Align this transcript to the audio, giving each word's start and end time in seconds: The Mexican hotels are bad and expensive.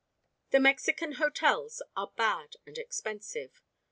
The 0.49 0.59
Mexican 0.59 1.11
hotels 1.21 1.83
are 1.95 2.11
bad 2.17 2.55
and 2.65 2.75
expensive. 2.75 3.61